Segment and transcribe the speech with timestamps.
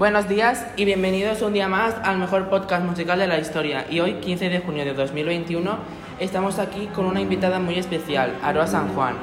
[0.00, 3.84] Buenos días y bienvenidos un día más al mejor podcast musical de la historia.
[3.90, 5.76] Y hoy, 15 de junio de 2021,
[6.18, 9.16] estamos aquí con una invitada muy especial, Aroa San Juan,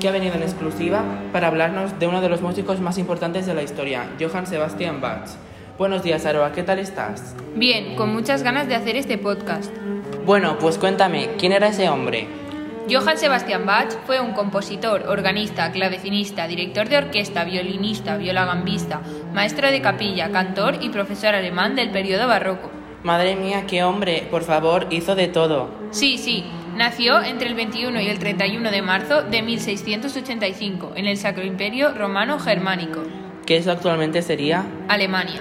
[0.00, 1.02] que ha venido en exclusiva
[1.34, 5.28] para hablarnos de uno de los músicos más importantes de la historia, Johann Sebastian Bach.
[5.76, 7.34] Buenos días, Aroa, ¿qué tal estás?
[7.54, 9.70] Bien, con muchas ganas de hacer este podcast.
[10.24, 12.26] Bueno, pues cuéntame, ¿quién era ese hombre?
[12.90, 19.00] Johann Sebastian Bach fue un compositor, organista, clavecinista, director de orquesta, violinista, violagambista,
[19.32, 22.70] maestro de capilla, cantor y profesor alemán del periodo barroco.
[23.04, 25.70] Madre mía, qué hombre, por favor, hizo de todo.
[25.90, 26.44] Sí, sí,
[26.76, 31.94] nació entre el 21 y el 31 de marzo de 1685 en el Sacro Imperio
[31.94, 33.02] Romano Germánico.
[33.46, 34.66] ¿Qué eso actualmente sería?
[34.88, 35.40] Alemania.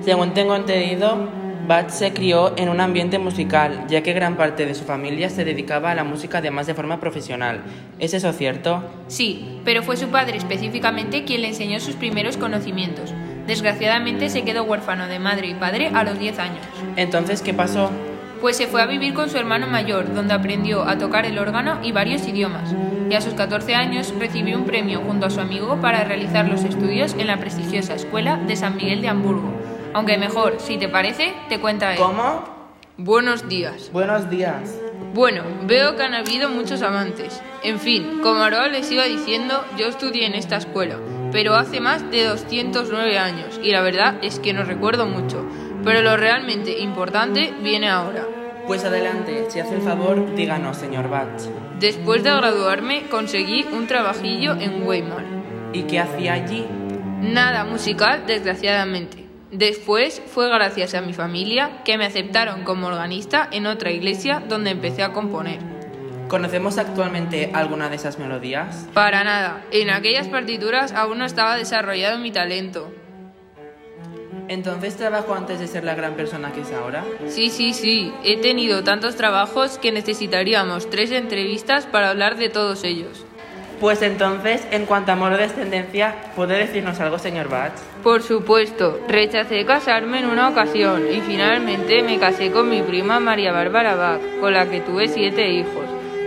[0.00, 1.39] Según tengo entendido,
[1.70, 5.44] Bach se crió en un ambiente musical, ya que gran parte de su familia se
[5.44, 7.60] dedicaba a la música además de forma profesional.
[8.00, 8.82] ¿Es eso cierto?
[9.06, 13.14] Sí, pero fue su padre específicamente quien le enseñó sus primeros conocimientos.
[13.46, 16.66] Desgraciadamente se quedó huérfano de madre y padre a los 10 años.
[16.96, 17.92] Entonces, ¿qué pasó?
[18.40, 21.78] Pues se fue a vivir con su hermano mayor, donde aprendió a tocar el órgano
[21.84, 22.74] y varios idiomas.
[23.08, 26.64] Y a sus 14 años recibió un premio junto a su amigo para realizar los
[26.64, 29.59] estudios en la prestigiosa escuela de San Miguel de Hamburgo.
[29.92, 31.98] Aunque mejor, si te parece, te cuenta él.
[31.98, 32.44] ¿Cómo?
[32.96, 33.90] Buenos días.
[33.92, 34.78] Buenos días.
[35.14, 37.42] Bueno, veo que han habido muchos amantes.
[37.64, 40.96] En fin, como Aroa les iba diciendo, yo estudié en esta escuela,
[41.32, 45.44] pero hace más de 209 años y la verdad es que no recuerdo mucho.
[45.82, 48.24] Pero lo realmente importante viene ahora.
[48.66, 51.40] Pues adelante, si hace el favor, díganos, señor Bach.
[51.80, 55.24] Después de graduarme, conseguí un trabajillo en Weimar.
[55.72, 56.66] ¿Y qué hacía allí?
[57.20, 59.19] Nada musical, desgraciadamente.
[59.52, 64.70] Después fue gracias a mi familia que me aceptaron como organista en otra iglesia donde
[64.70, 65.58] empecé a componer.
[66.28, 68.86] ¿Conocemos actualmente alguna de esas melodías?
[68.94, 72.92] Para nada, en aquellas partituras aún no estaba desarrollado mi talento.
[74.46, 77.04] ¿Entonces trabajó antes de ser la gran persona que es ahora?
[77.26, 82.84] Sí, sí, sí, he tenido tantos trabajos que necesitaríamos tres entrevistas para hablar de todos
[82.84, 83.24] ellos.
[83.80, 87.72] Pues entonces, en cuanto a amor o descendencia, ¿puede decirnos algo, señor Bach?
[88.02, 93.52] Por supuesto, rechacé casarme en una ocasión y finalmente me casé con mi prima María
[93.52, 95.86] Bárbara Bach, con la que tuve siete hijos.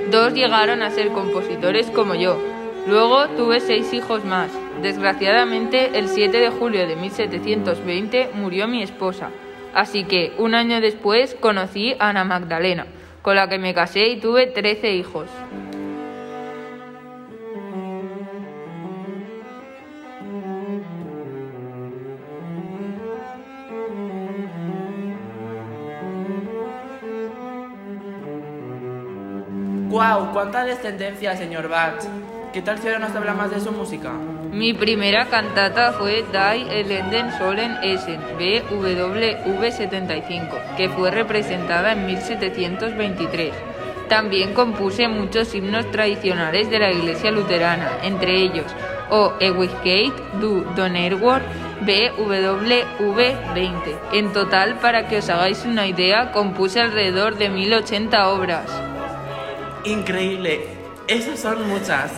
[0.10, 2.42] Dos llegaron a ser compositores como yo.
[2.88, 4.50] Luego tuve seis hijos más.
[4.82, 9.30] Desgraciadamente, el 7 de julio de 1720 murió mi esposa.
[9.76, 12.88] Así que, un año después, conocí a Ana Magdalena,
[13.22, 15.30] con la que me casé y tuve 13 hijos.
[29.94, 30.34] ¡Guau!
[30.34, 32.02] ¡Cuánta descendencia, señor Bach!
[32.52, 34.10] ¿Qué tal si ahora nos habla más de su música?
[34.52, 43.54] Mi primera cantata fue Die Elenden Solen Essen, BWV 75, que fue representada en 1723.
[44.10, 48.66] También compuse muchos himnos tradicionales de la iglesia luterana, entre ellos
[49.12, 51.44] O Ewigkeit du Donnerwort
[51.82, 53.96] BWV 20.
[54.14, 58.93] En total, para que os hagáis una idea, compuse alrededor de 1080 obras.
[59.86, 60.66] Increíble.
[61.08, 62.12] Esas son muchas.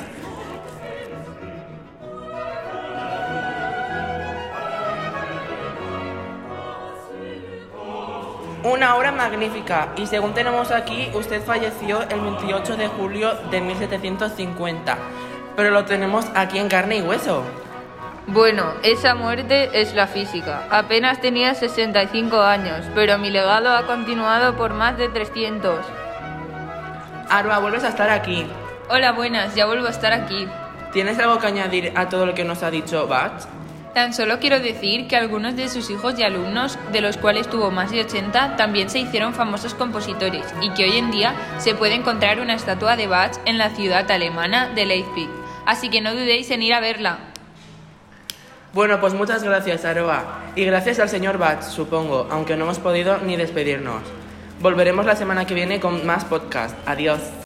[8.64, 14.98] Una obra magnífica y según tenemos aquí, usted falleció el 28 de julio de 1750,
[15.56, 17.44] pero lo tenemos aquí en carne y hueso.
[18.28, 20.68] Bueno, esa muerte es la física.
[20.72, 26.05] Apenas tenía 65 años, pero mi legado ha continuado por más de 300.
[27.30, 28.46] Arba, vuelves a estar aquí.
[28.90, 30.48] Hola, buenas, ya vuelvo a estar aquí.
[30.94, 33.44] ¿Tienes algo que añadir a todo lo que nos ha dicho Bach?
[33.94, 37.72] Tan solo quiero decir que algunos de sus hijos y alumnos, de los cuales tuvo
[37.72, 41.96] más de 80, también se hicieron famosos compositores y que hoy en día se puede
[41.96, 45.30] encontrar una estatua de Bach en la ciudad alemana de Leipzig.
[45.66, 47.18] Así que no dudéis en ir a verla.
[48.74, 50.42] Bueno, pues muchas gracias, Aroa.
[50.56, 54.04] Y gracias al señor Bach, supongo, aunque no hemos podido ni despedirnos.
[54.66, 56.76] Volveremos la semana que viene con más podcast.
[56.88, 57.34] Adiós.